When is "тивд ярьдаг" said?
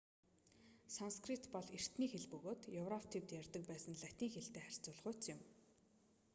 3.11-3.63